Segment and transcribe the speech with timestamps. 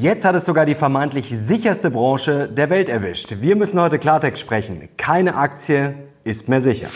[0.00, 3.36] Jetzt hat es sogar die vermeintlich sicherste Branche der Welt erwischt.
[3.40, 4.88] Wir müssen heute Klartext sprechen.
[4.96, 6.88] Keine Aktie ist mehr sicher.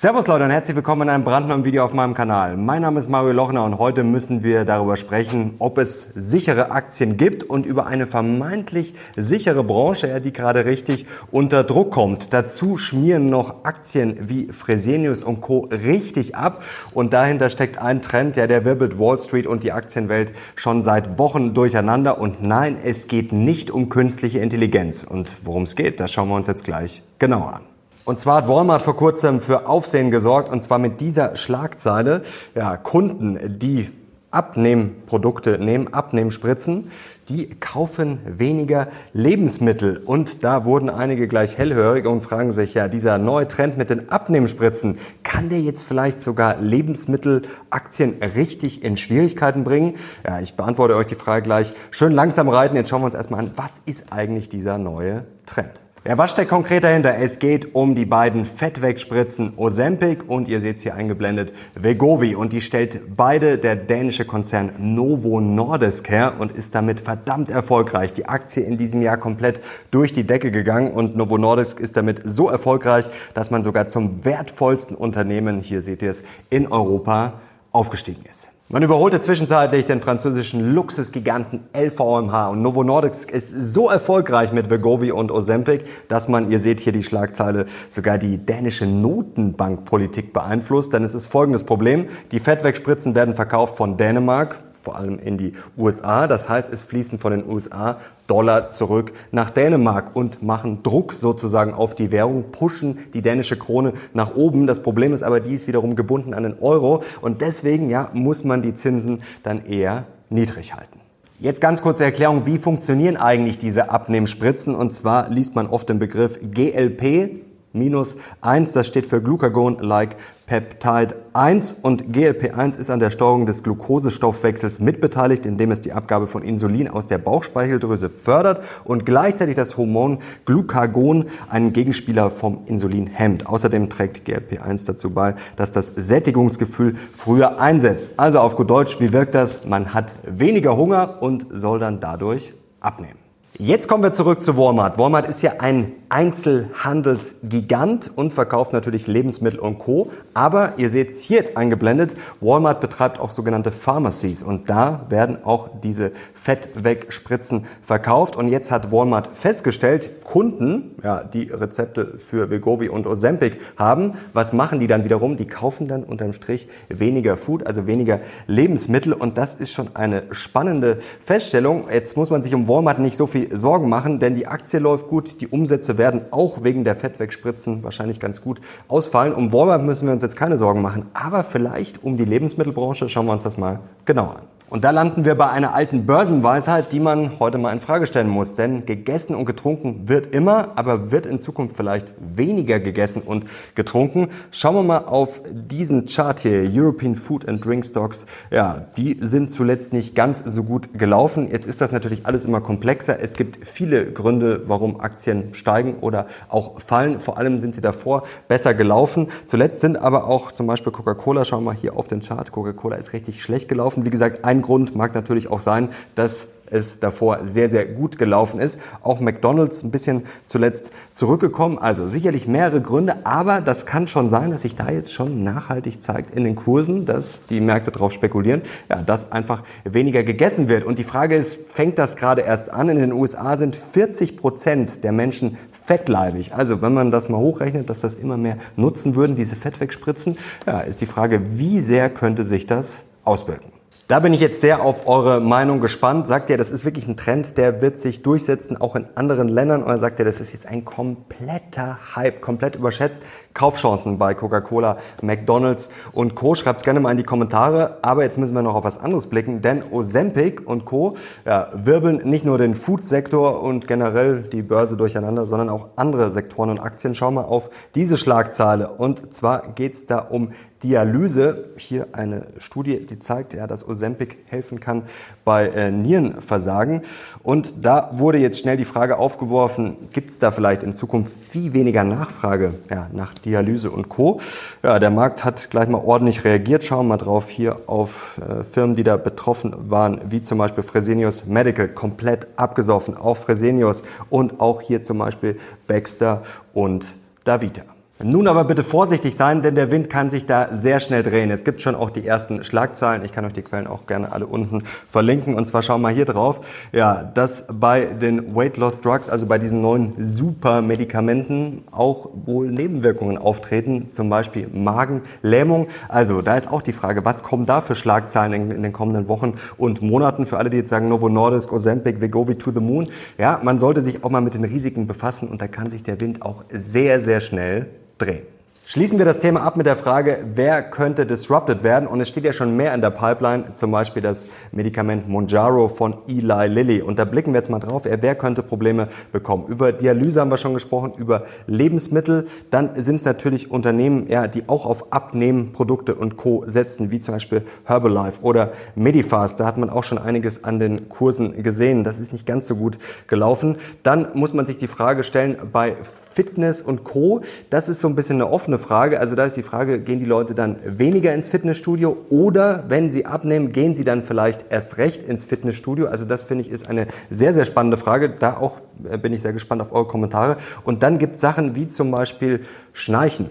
[0.00, 2.56] Servus Leute und herzlich willkommen in einem brandneuen Video auf meinem Kanal.
[2.56, 7.16] Mein Name ist Mario Lochner und heute müssen wir darüber sprechen, ob es sichere Aktien
[7.16, 12.32] gibt und über eine vermeintlich sichere Branche, die gerade richtig unter Druck kommt.
[12.32, 15.68] Dazu schmieren noch Aktien wie Fresenius und Co.
[15.72, 16.62] richtig ab
[16.94, 21.18] und dahinter steckt ein Trend, ja, der wirbelt Wall Street und die Aktienwelt schon seit
[21.18, 26.12] Wochen durcheinander und nein, es geht nicht um künstliche Intelligenz und worum es geht, das
[26.12, 27.67] schauen wir uns jetzt gleich genauer an.
[28.08, 32.22] Und zwar hat Walmart vor kurzem für Aufsehen gesorgt und zwar mit dieser Schlagzeile,
[32.54, 33.90] ja, Kunden, die
[34.30, 36.90] Abnehmprodukte nehmen, Abnehmspritzen,
[37.28, 39.98] die kaufen weniger Lebensmittel.
[39.98, 44.08] Und da wurden einige gleich hellhörig und fragen sich, ja, dieser neue Trend mit den
[44.08, 49.96] Abnehmspritzen, kann der jetzt vielleicht sogar Lebensmittelaktien richtig in Schwierigkeiten bringen?
[50.26, 51.74] Ja, ich beantworte euch die Frage gleich.
[51.90, 52.74] Schön langsam reiten.
[52.74, 55.82] Jetzt schauen wir uns erstmal an, was ist eigentlich dieser neue Trend?
[56.04, 57.16] Ja, was steckt konkret dahinter?
[57.16, 62.60] Es geht um die beiden Fettwegspritzen Ozempic und ihr seht hier eingeblendet Vegovi und die
[62.60, 68.12] stellt beide der dänische Konzern Novo Nordisk her und ist damit verdammt erfolgreich.
[68.12, 72.22] Die Aktie in diesem Jahr komplett durch die Decke gegangen und Novo Nordisk ist damit
[72.24, 77.40] so erfolgreich, dass man sogar zum wertvollsten Unternehmen, hier seht ihr es, in Europa
[77.72, 78.48] aufgestiegen ist.
[78.70, 85.10] Man überholte zwischenzeitlich den französischen Luxusgiganten LVMH und Novo Nordisk ist so erfolgreich mit Vegovi
[85.10, 90.92] und Ozempic, dass man, ihr seht hier die Schlagzeile, sogar die dänische Notenbankpolitik beeinflusst.
[90.92, 92.08] Denn es ist folgendes Problem.
[92.30, 96.26] Die Fettwegspritzen werden verkauft von Dänemark, vor allem in die USA.
[96.26, 101.74] Das heißt, es fließen von den USA Dollar zurück nach Dänemark und machen Druck sozusagen
[101.74, 104.66] auf die Währung, pushen die dänische Krone nach oben.
[104.66, 108.44] Das Problem ist aber, die ist wiederum gebunden an den Euro und deswegen ja, muss
[108.44, 111.00] man die Zinsen dann eher niedrig halten.
[111.38, 114.74] Jetzt ganz kurze Erklärung, wie funktionieren eigentlich diese Abnehmspritzen?
[114.74, 117.42] Und zwar liest man oft den Begriff GLP,
[117.72, 123.62] minus 1, das steht für Glucagon-like Peptide 1 und GLP1 ist an der Steuerung des
[123.62, 129.76] Glukosestoffwechsels mitbeteiligt, indem es die Abgabe von Insulin aus der Bauchspeicheldrüse fördert und gleichzeitig das
[129.76, 133.46] Hormon Glucagon, einen Gegenspieler vom Insulin, hemmt.
[133.46, 138.14] Außerdem trägt GLP1 dazu bei, dass das Sättigungsgefühl früher einsetzt.
[138.16, 139.66] Also auf gut Deutsch, wie wirkt das?
[139.66, 143.18] Man hat weniger Hunger und soll dann dadurch abnehmen.
[143.60, 144.98] Jetzt kommen wir zurück zu Walmart.
[144.98, 150.10] Walmart ist ja ein Einzelhandelsgigant und verkauft natürlich Lebensmittel und Co.
[150.32, 155.44] Aber ihr seht es hier jetzt eingeblendet, Walmart betreibt auch sogenannte Pharmacies und da werden
[155.44, 158.36] auch diese Fettwegspritzen verkauft.
[158.36, 164.52] Und jetzt hat Walmart festgestellt, Kunden, ja, die Rezepte für Vegovi und Ozempic haben, was
[164.52, 165.36] machen die dann wiederum?
[165.36, 170.24] Die kaufen dann unterm Strich weniger Food, also weniger Lebensmittel und das ist schon eine
[170.32, 171.84] spannende Feststellung.
[171.92, 175.08] Jetzt muss man sich um Walmart nicht so viel Sorgen machen, denn die Aktie läuft
[175.08, 179.34] gut, die Umsätze werden auch wegen der Fettwegspritzen wahrscheinlich ganz gut ausfallen.
[179.34, 183.26] Um Walmart müssen wir uns jetzt keine Sorgen machen, aber vielleicht um die Lebensmittelbranche schauen
[183.26, 184.57] wir uns das mal genauer an.
[184.70, 188.28] Und da landen wir bei einer alten Börsenweisheit, die man heute mal in Frage stellen
[188.28, 188.54] muss.
[188.54, 194.28] Denn gegessen und getrunken wird immer, aber wird in Zukunft vielleicht weniger gegessen und getrunken.
[194.50, 198.26] Schauen wir mal auf diesen Chart hier, European Food and Drink Stocks.
[198.50, 201.48] Ja, die sind zuletzt nicht ganz so gut gelaufen.
[201.50, 203.22] Jetzt ist das natürlich alles immer komplexer.
[203.22, 207.20] Es gibt viele Gründe, warum Aktien steigen oder auch fallen.
[207.20, 209.28] Vor allem sind sie davor besser gelaufen.
[209.46, 212.52] Zuletzt sind aber auch zum Beispiel Coca-Cola, schauen wir mal hier auf den Chart.
[212.52, 214.04] Coca-Cola ist richtig schlecht gelaufen.
[214.04, 218.18] Wie gesagt, ein ein Grund mag natürlich auch sein, dass es davor sehr, sehr gut
[218.18, 218.80] gelaufen ist.
[219.02, 221.78] Auch McDonald's ein bisschen zuletzt zurückgekommen.
[221.78, 226.02] Also sicherlich mehrere Gründe, aber das kann schon sein, dass sich da jetzt schon nachhaltig
[226.02, 230.84] zeigt in den Kursen, dass die Märkte darauf spekulieren, ja, dass einfach weniger gegessen wird.
[230.84, 232.88] Und die Frage ist, fängt das gerade erst an?
[232.88, 236.54] In den USA sind 40 Prozent der Menschen fettleibig.
[236.54, 240.36] Also wenn man das mal hochrechnet, dass das immer mehr nutzen würden, diese Fettwegspritzen,
[240.66, 243.77] ja, ist die Frage, wie sehr könnte sich das auswirken?
[244.08, 246.26] Da bin ich jetzt sehr auf eure Meinung gespannt.
[246.26, 249.82] Sagt ihr, das ist wirklich ein Trend, der wird sich durchsetzen, auch in anderen Ländern?
[249.82, 253.22] Oder sagt ihr, das ist jetzt ein kompletter Hype, komplett überschätzt?
[253.52, 256.54] Kaufchancen bei Coca-Cola, McDonalds und Co.
[256.54, 257.98] Schreibt gerne mal in die Kommentare.
[258.00, 261.14] Aber jetzt müssen wir noch auf was anderes blicken, denn Ozempic und Co.
[261.44, 266.70] Ja, wirbeln nicht nur den Food-Sektor und generell die Börse durcheinander, sondern auch andere Sektoren
[266.70, 267.14] und Aktien.
[267.14, 268.88] Schau mal auf diese Schlagzeile.
[268.88, 270.52] Und zwar geht's da um
[270.82, 271.70] Dialyse.
[271.76, 275.02] Hier eine Studie, die zeigt, ja, dass Ozempic helfen kann
[275.44, 277.02] bei äh, Nierenversagen.
[277.42, 281.72] Und da wurde jetzt schnell die Frage aufgeworfen, gibt es da vielleicht in Zukunft viel
[281.72, 284.40] weniger Nachfrage ja, nach Dialyse und Co.
[284.82, 286.84] Ja, der Markt hat gleich mal ordentlich reagiert.
[286.84, 290.84] Schauen wir mal drauf hier auf äh, Firmen, die da betroffen waren, wie zum Beispiel
[290.84, 293.16] Fresenius Medical, komplett abgesoffen.
[293.16, 296.42] Auch Fresenius und auch hier zum Beispiel Baxter
[296.72, 297.14] und
[297.44, 297.97] Davita.
[298.20, 301.52] Nun aber bitte vorsichtig sein, denn der Wind kann sich da sehr schnell drehen.
[301.52, 303.24] Es gibt schon auch die ersten Schlagzeilen.
[303.24, 305.54] Ich kann euch die Quellen auch gerne alle unten verlinken.
[305.54, 309.58] Und zwar schauen wir hier drauf, ja, dass bei den Weight Loss Drugs, also bei
[309.58, 315.86] diesen neuen Supermedikamenten, auch wohl Nebenwirkungen auftreten, zum Beispiel Magenlähmung.
[316.08, 319.28] Also da ist auch die Frage, was kommen da für Schlagzeilen in, in den kommenden
[319.28, 320.44] Wochen und Monaten?
[320.44, 323.06] Für alle, die jetzt sagen, Novo Nordisk, Ozempic, Vegovi to the Moon.
[323.38, 326.20] Ja, man sollte sich auch mal mit den Risiken befassen und da kann sich der
[326.20, 327.86] Wind auch sehr, sehr schnell
[328.18, 328.42] drehen.
[328.90, 332.08] Schließen wir das Thema ab mit der Frage, wer könnte disrupted werden?
[332.08, 336.16] Und es steht ja schon mehr in der Pipeline, zum Beispiel das Medikament Monjaro von
[336.26, 337.02] Eli Lilly.
[337.02, 339.66] Und da blicken wir jetzt mal drauf, wer könnte Probleme bekommen.
[339.66, 342.46] Über Dialyse haben wir schon gesprochen, über Lebensmittel.
[342.70, 346.64] Dann sind es natürlich Unternehmen, ja, die auch auf Abnehmprodukte und Co.
[346.66, 349.60] setzen, wie zum Beispiel Herbalife oder Medifast.
[349.60, 352.04] Da hat man auch schon einiges an den Kursen gesehen.
[352.04, 353.76] Das ist nicht ganz so gut gelaufen.
[354.02, 355.94] Dann muss man sich die Frage stellen, bei
[356.38, 357.40] Fitness und Co.
[357.68, 359.18] Das ist so ein bisschen eine offene Frage.
[359.18, 363.26] Also da ist die Frage, gehen die Leute dann weniger ins Fitnessstudio oder wenn sie
[363.26, 366.06] abnehmen, gehen sie dann vielleicht erst recht ins Fitnessstudio?
[366.06, 368.30] Also das finde ich ist eine sehr, sehr spannende Frage.
[368.30, 368.76] Da auch
[369.10, 370.58] äh, bin ich sehr gespannt auf eure Kommentare.
[370.84, 372.60] Und dann gibt es Sachen wie zum Beispiel
[372.92, 373.50] Schnarchen,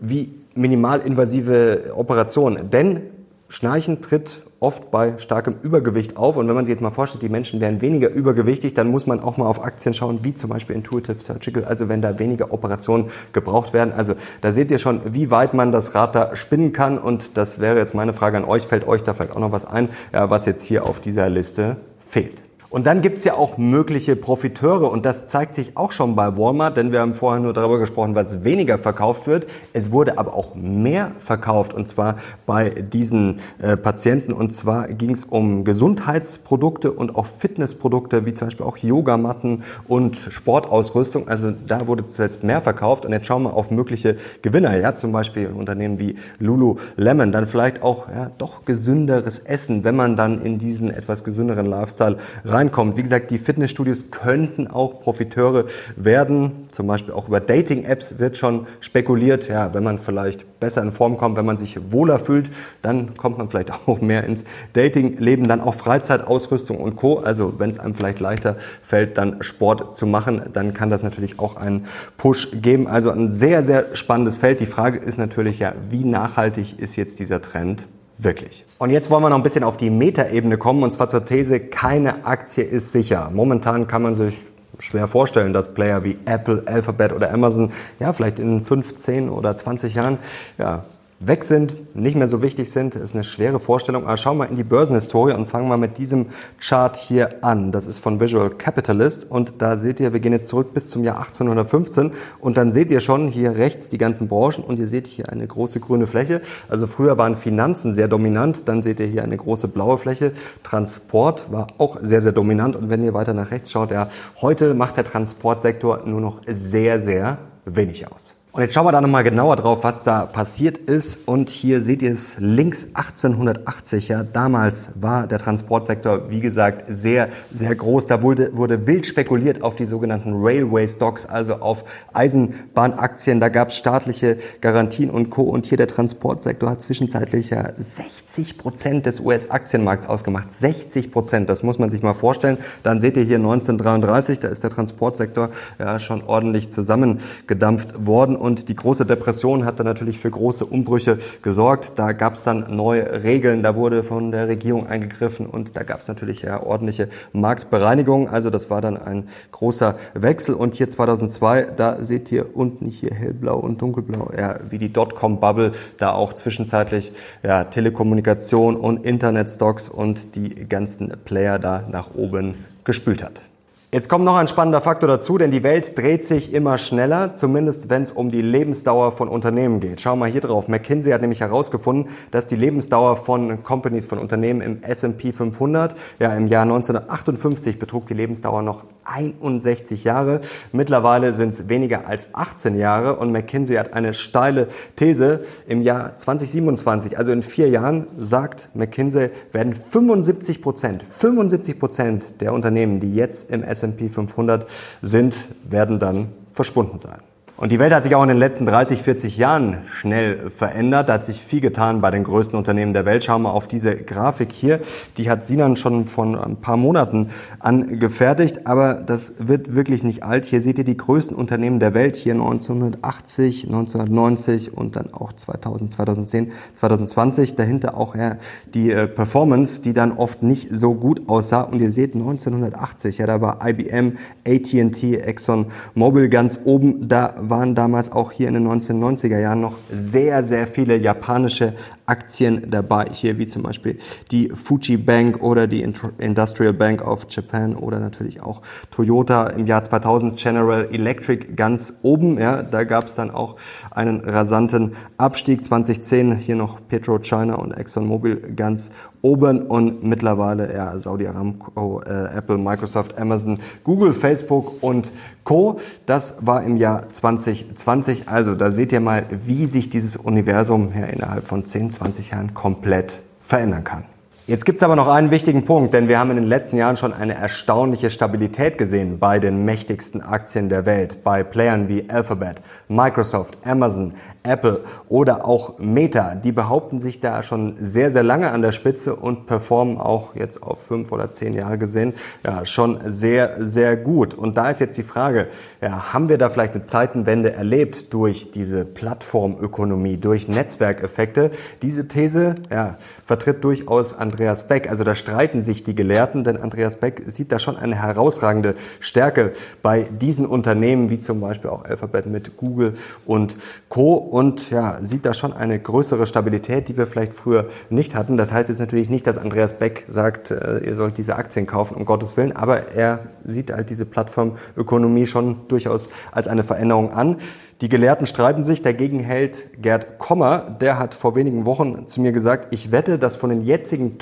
[0.00, 2.70] wie minimalinvasive Operationen.
[2.70, 3.00] Denn
[3.48, 6.36] Schnarchen tritt oft bei starkem Übergewicht auf.
[6.36, 9.20] Und wenn man sich jetzt mal vorstellt, die Menschen wären weniger übergewichtig, dann muss man
[9.20, 13.10] auch mal auf Aktien schauen, wie zum Beispiel Intuitive Surgical, also wenn da weniger Operationen
[13.32, 13.92] gebraucht werden.
[13.92, 16.98] Also da seht ihr schon, wie weit man das Rad da spinnen kann.
[16.98, 18.66] Und das wäre jetzt meine Frage an euch.
[18.66, 22.47] Fällt euch da vielleicht auch noch was ein, was jetzt hier auf dieser Liste fehlt?
[22.70, 26.76] Und dann gibt's ja auch mögliche Profiteure und das zeigt sich auch schon bei Walmart,
[26.76, 29.46] denn wir haben vorher nur darüber gesprochen, was weniger verkauft wird.
[29.72, 35.24] Es wurde aber auch mehr verkauft und zwar bei diesen äh, Patienten und zwar ging's
[35.24, 41.26] um Gesundheitsprodukte und auch Fitnessprodukte wie zum Beispiel auch Yogamatten und Sportausrüstung.
[41.26, 44.76] Also da wurde zuletzt mehr verkauft und jetzt schauen wir auf mögliche Gewinner.
[44.76, 50.16] Ja, zum Beispiel Unternehmen wie Lululemon, dann vielleicht auch ja, doch gesünderes Essen, wenn man
[50.16, 52.96] dann in diesen etwas gesünderen Lifestyle rein reinkommt.
[52.96, 55.66] Wie gesagt, die Fitnessstudios könnten auch Profiteure
[55.96, 56.68] werden.
[56.72, 59.48] Zum Beispiel auch über Dating-Apps wird schon spekuliert.
[59.48, 62.50] Ja, wenn man vielleicht besser in Form kommt, wenn man sich wohler fühlt,
[62.82, 65.48] dann kommt man vielleicht auch mehr ins Dating-Leben.
[65.48, 67.18] Dann auch Freizeitausrüstung und Co.
[67.18, 71.38] Also wenn es einem vielleicht leichter fällt, dann Sport zu machen, dann kann das natürlich
[71.38, 72.88] auch einen Push geben.
[72.88, 74.60] Also ein sehr, sehr spannendes Feld.
[74.60, 77.86] Die Frage ist natürlich ja, wie nachhaltig ist jetzt dieser Trend
[78.18, 78.64] Wirklich.
[78.78, 81.60] Und jetzt wollen wir noch ein bisschen auf die Metaebene kommen, und zwar zur These,
[81.60, 83.30] keine Aktie ist sicher.
[83.32, 84.36] Momentan kann man sich
[84.80, 89.94] schwer vorstellen, dass Player wie Apple, Alphabet oder Amazon ja vielleicht in 15 oder 20
[89.94, 90.18] Jahren
[90.58, 90.84] ja,
[91.20, 94.06] weg sind, nicht mehr so wichtig sind, ist eine schwere Vorstellung.
[94.06, 96.26] Aber schauen wir in die Börsenhistorie und fangen mal mit diesem
[96.60, 97.72] Chart hier an.
[97.72, 101.02] Das ist von Visual Capitalist und da seht ihr, wir gehen jetzt zurück bis zum
[101.02, 105.08] Jahr 1815 und dann seht ihr schon hier rechts die ganzen Branchen und ihr seht
[105.08, 106.40] hier eine große grüne Fläche.
[106.68, 110.32] Also früher waren Finanzen sehr dominant, dann seht ihr hier eine große blaue Fläche.
[110.62, 114.08] Transport war auch sehr, sehr dominant und wenn ihr weiter nach rechts schaut, ja,
[114.40, 118.37] heute macht der Transportsektor nur noch sehr, sehr wenig aus.
[118.50, 121.28] Und jetzt schauen wir da nochmal genauer drauf, was da passiert ist.
[121.28, 124.08] Und hier seht ihr es links 1880.
[124.08, 128.06] Ja, damals war der Transportsektor, wie gesagt, sehr, sehr groß.
[128.06, 131.84] Da wurde, wurde wild spekuliert auf die sogenannten Railway Stocks, also auf
[132.14, 133.38] Eisenbahnaktien.
[133.38, 135.42] Da gab es staatliche Garantien und Co.
[135.42, 140.54] Und hier der Transportsektor hat zwischenzeitlich ja 60 Prozent des US-Aktienmarkts ausgemacht.
[140.54, 142.56] 60 Prozent, das muss man sich mal vorstellen.
[142.82, 148.47] Dann seht ihr hier 1933, da ist der Transportsektor ja schon ordentlich zusammengedampft worden und
[148.54, 151.92] die große Depression hat dann natürlich für große Umbrüche gesorgt.
[151.96, 156.00] Da gab es dann neue Regeln, da wurde von der Regierung eingegriffen und da gab
[156.00, 158.28] es natürlich ja ordentliche Marktbereinigung.
[158.28, 163.14] Also das war dann ein großer Wechsel und hier 2002, da seht ihr unten hier
[163.14, 167.12] hellblau und dunkelblau, ja, wie die Dotcom-Bubble da auch zwischenzeitlich
[167.42, 173.42] ja, Telekommunikation und Internetstocks und die ganzen Player da nach oben gespült hat.
[173.90, 177.88] Jetzt kommt noch ein spannender Faktor dazu, denn die Welt dreht sich immer schneller, zumindest
[177.88, 180.02] wenn es um die Lebensdauer von Unternehmen geht.
[180.02, 180.68] Schau mal hier drauf.
[180.68, 186.34] McKinsey hat nämlich herausgefunden, dass die Lebensdauer von Companies, von Unternehmen im S&P 500, ja
[186.34, 190.42] im Jahr 1958 betrug die Lebensdauer noch 61 Jahre.
[190.72, 195.46] Mittlerweile sind es weniger als 18 Jahre und McKinsey hat eine steile These.
[195.66, 202.52] Im Jahr 2027, also in vier Jahren, sagt McKinsey, werden 75 Prozent, 75 Prozent der
[202.52, 203.77] Unternehmen, die jetzt im S&P
[204.08, 204.68] 500
[205.02, 205.34] sind,
[205.68, 207.20] werden dann verschwunden sein.
[207.58, 211.08] Und die Welt hat sich auch in den letzten 30, 40 Jahren schnell verändert.
[211.08, 213.24] Da hat sich viel getan bei den größten Unternehmen der Welt.
[213.24, 214.78] Schauen wir auf diese Grafik hier.
[215.16, 220.44] Die hat Sinan schon von ein paar Monaten angefertigt, aber das wird wirklich nicht alt.
[220.44, 222.14] Hier seht ihr die größten Unternehmen der Welt.
[222.14, 227.56] Hier 1980, 1990 und dann auch 2000, 2010, 2020.
[227.56, 228.36] Dahinter auch ja,
[228.72, 231.62] die äh, Performance, die dann oft nicht so gut aussah.
[231.62, 237.08] Und ihr seht 1980, ja, da war IBM, AT&T, Exxon Mobil ganz oben.
[237.08, 241.74] Da waren damals auch hier in den 1990er Jahren noch sehr, sehr viele japanische
[242.06, 243.06] Aktien dabei.
[243.12, 243.98] Hier wie zum Beispiel
[244.30, 245.82] die Fuji Bank oder die
[246.18, 252.38] Industrial Bank of Japan oder natürlich auch Toyota im Jahr 2000 General Electric ganz oben.
[252.38, 253.56] Ja, da gab es dann auch
[253.90, 255.64] einen rasanten Abstieg.
[255.64, 258.90] 2010 hier noch PetroChina und ExxonMobil ganz
[259.20, 265.12] oben und mittlerweile ja, Saudi Aramco, äh, Apple, Microsoft, Amazon, Google, Facebook und
[265.48, 265.80] Co.
[266.04, 268.28] Das war im Jahr 2020.
[268.28, 272.52] Also da seht ihr mal, wie sich dieses Universum ja innerhalb von 10, 20 Jahren
[272.52, 274.04] komplett verändern kann.
[274.48, 276.96] Jetzt gibt es aber noch einen wichtigen Punkt, denn wir haben in den letzten Jahren
[276.96, 282.62] schon eine erstaunliche Stabilität gesehen bei den mächtigsten Aktien der Welt, bei Playern wie Alphabet,
[282.88, 286.34] Microsoft, Amazon, Apple oder auch Meta.
[286.34, 290.62] Die behaupten sich da schon sehr, sehr lange an der Spitze und performen auch jetzt
[290.62, 294.32] auf fünf oder zehn Jahre gesehen ja schon sehr, sehr gut.
[294.32, 295.48] Und da ist jetzt die Frage,
[295.82, 301.50] ja, haben wir da vielleicht eine Zeitenwende erlebt durch diese Plattformökonomie, durch Netzwerkeffekte?
[301.82, 304.88] Diese These ja, vertritt durchaus Andreas Andreas Beck.
[304.88, 309.50] Also da streiten sich die Gelehrten, denn Andreas Beck sieht da schon eine herausragende Stärke
[309.82, 312.94] bei diesen Unternehmen, wie zum Beispiel auch Alphabet mit Google
[313.26, 313.56] und
[313.88, 314.14] Co.
[314.14, 318.36] Und ja, sieht da schon eine größere Stabilität, die wir vielleicht früher nicht hatten.
[318.36, 321.96] Das heißt jetzt natürlich nicht, dass Andreas Beck sagt, äh, ihr sollt diese Aktien kaufen,
[321.96, 327.38] um Gottes Willen, aber er sieht halt diese Plattformökonomie schon durchaus als eine Veränderung an.
[327.80, 332.32] Die Gelehrten streiten sich, dagegen hält Gerd Kommer, der hat vor wenigen Wochen zu mir
[332.32, 334.18] gesagt, ich wette, dass von den jetzigen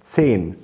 [0.00, 0.56] 10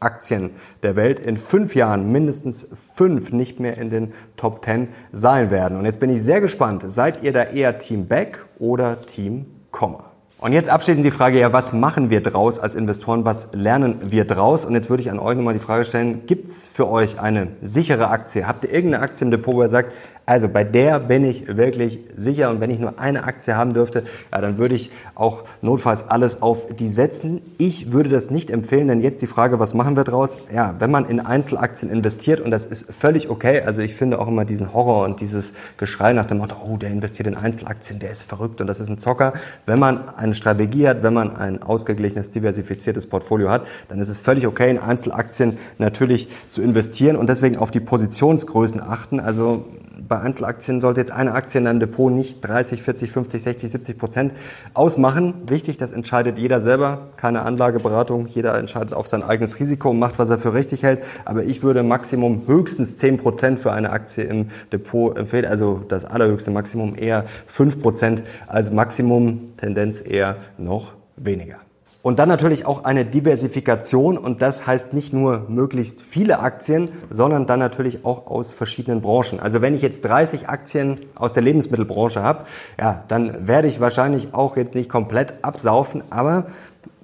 [0.00, 0.50] Aktien
[0.82, 5.76] der Welt in fünf Jahren mindestens fünf nicht mehr in den Top 10 sein werden.
[5.76, 10.04] Und jetzt bin ich sehr gespannt, seid ihr da eher Team Beck oder Team Kommer?
[10.40, 14.24] Und jetzt abschließend die Frage, ja, was machen wir draus als Investoren, was lernen wir
[14.24, 14.64] draus?
[14.64, 18.08] Und jetzt würde ich an euch nochmal die Frage stellen, gibt's für euch eine sichere
[18.08, 18.46] Aktie?
[18.46, 19.92] Habt ihr irgendeine Aktie im Depot, wo ihr sagt,
[20.28, 24.02] also bei der bin ich wirklich sicher und wenn ich nur eine Aktie haben dürfte,
[24.30, 27.40] ja, dann würde ich auch notfalls alles auf die setzen.
[27.56, 30.36] Ich würde das nicht empfehlen, denn jetzt die Frage, was machen wir draus?
[30.54, 34.28] Ja, wenn man in Einzelaktien investiert und das ist völlig okay, also ich finde auch
[34.28, 38.10] immer diesen Horror und dieses Geschrei nach dem Motto, oh, der investiert in Einzelaktien, der
[38.10, 39.32] ist verrückt und das ist ein Zocker.
[39.64, 44.18] Wenn man eine Strategie hat, wenn man ein ausgeglichenes, diversifiziertes Portfolio hat, dann ist es
[44.18, 49.20] völlig okay, in Einzelaktien natürlich zu investieren und deswegen auf die Positionsgrößen achten.
[49.20, 49.64] Also
[50.06, 53.98] bei Einzelaktien sollte jetzt eine Aktie in einem Depot nicht 30, 40, 50, 60, 70
[53.98, 54.32] Prozent
[54.74, 55.34] ausmachen.
[55.46, 58.26] Wichtig, das entscheidet jeder selber, keine Anlageberatung.
[58.26, 61.02] Jeder entscheidet auf sein eigenes Risiko und macht, was er für richtig hält.
[61.24, 65.46] Aber ich würde Maximum höchstens 10 Prozent für eine Aktie im Depot empfehlen.
[65.46, 71.67] Also das allerhöchste Maximum eher 5 Prozent als Maximum, Tendenz eher noch weniger.
[72.08, 77.46] Und dann natürlich auch eine Diversifikation und das heißt nicht nur möglichst viele Aktien, sondern
[77.46, 79.40] dann natürlich auch aus verschiedenen Branchen.
[79.40, 82.46] Also wenn ich jetzt 30 Aktien aus der Lebensmittelbranche habe,
[82.80, 86.46] ja, dann werde ich wahrscheinlich auch jetzt nicht komplett absaufen, aber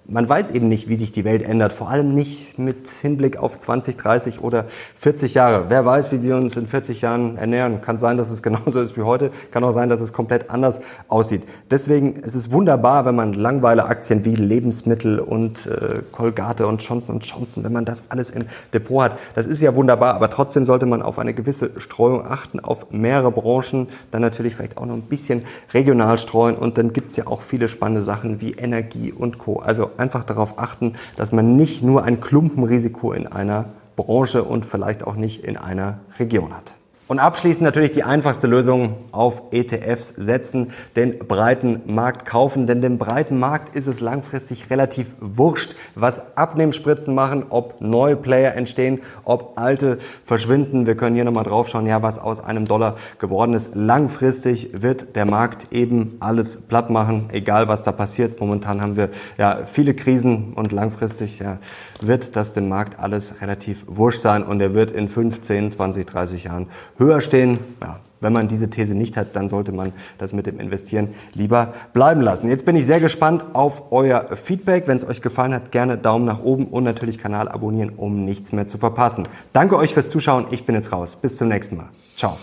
[0.07, 3.59] man weiß eben nicht, wie sich die Welt ändert, vor allem nicht mit Hinblick auf
[3.59, 5.67] 20, 30 oder 40 Jahre.
[5.69, 7.81] Wer weiß, wie wir uns in 40 Jahren ernähren.
[7.81, 10.81] Kann sein, dass es genauso ist wie heute, kann auch sein, dass es komplett anders
[11.09, 11.43] aussieht.
[11.71, 17.21] Deswegen ist es wunderbar, wenn man langweile Aktien wie Lebensmittel und äh, Colgate und Johnson
[17.21, 19.19] Johnson, wenn man das alles im Depot hat.
[19.35, 23.31] Das ist ja wunderbar, aber trotzdem sollte man auf eine gewisse Streuung achten, auf mehrere
[23.31, 27.41] Branchen, dann natürlich vielleicht auch noch ein bisschen regional streuen und dann gibt's ja auch
[27.41, 29.61] viele spannende Sachen wie Energie und Co.
[29.61, 35.07] Also einfach darauf achten, dass man nicht nur ein Klumpenrisiko in einer Branche und vielleicht
[35.07, 36.75] auch nicht in einer Region hat.
[37.15, 42.99] Und abschließend natürlich die einfachste Lösung auf ETFs setzen, den breiten Markt kaufen, denn dem
[42.99, 49.53] breiten Markt ist es langfristig relativ wurscht, was Abnehmspritzen machen, ob neue Player entstehen, ob
[49.61, 50.89] alte verschwinden.
[50.89, 53.77] Wir können hier nochmal drauf schauen, ja, was aus einem Dollar geworden ist.
[53.77, 58.41] Langfristig wird der Markt eben alles platt machen, egal was da passiert.
[58.41, 61.59] Momentan haben wir ja viele Krisen und langfristig ja,
[62.01, 66.43] wird das den Markt alles relativ wurscht sein und er wird in 15, 20, 30
[66.43, 66.67] Jahren
[67.05, 67.59] höher stehen.
[67.81, 71.75] Ja, wenn man diese These nicht hat, dann sollte man das mit dem Investieren lieber
[71.93, 72.49] bleiben lassen.
[72.49, 74.89] Jetzt bin ich sehr gespannt auf euer Feedback.
[74.89, 78.53] Wenn es euch gefallen hat, gerne Daumen nach oben und natürlich Kanal abonnieren, um nichts
[78.53, 79.29] mehr zu verpassen.
[79.53, 80.47] Danke euch fürs Zuschauen.
[80.51, 81.17] Ich bin jetzt raus.
[81.17, 81.89] Bis zum nächsten Mal.
[82.17, 82.35] Ciao.